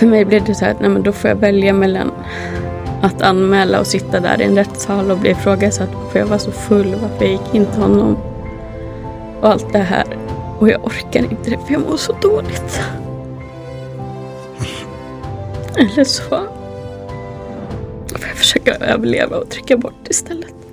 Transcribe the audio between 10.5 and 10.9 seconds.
Och jag